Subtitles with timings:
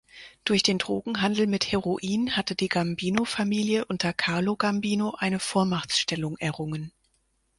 [0.45, 6.91] Durch den Drogenhandel mit Heroin hatte die Gambino-Familie unter Carlo Gambino eine Vormachtstellung errungen.